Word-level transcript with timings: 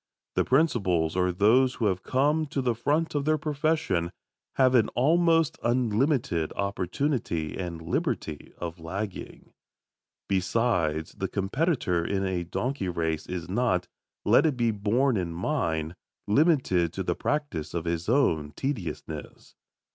The 0.33 0.43
principals, 0.43 1.15
or 1.15 1.31
those 1.31 1.75
who 1.75 1.85
have 1.85 2.01
come 2.01 2.47
"to 2.47 2.59
the 2.63 2.73
front 2.73 3.13
of 3.13 3.23
their 3.25 3.37
profession," 3.37 4.09
have 4.55 4.73
an 4.73 4.87
almost 4.95 5.59
unlimited 5.61 6.51
opportunity 6.55 7.55
and 7.55 7.79
liberty 7.83 8.51
of 8.57 8.79
lagging. 8.79 9.53
Besides, 10.27 11.13
the 11.19 11.27
competitor 11.27 12.03
in 12.03 12.25
a 12.25 12.43
donkey 12.43 12.89
race 12.89 13.27
is 13.27 13.47
not, 13.47 13.87
let 14.25 14.47
it 14.47 14.57
be 14.57 14.71
borne 14.71 15.17
in 15.17 15.33
mind, 15.35 15.93
limited 16.25 16.93
to 16.93 17.03
the 17.03 17.13
practice 17.15 17.75
of 17.75 17.85
his 17.85 18.09
own 18.09 18.53
tediousness. 18.55 19.53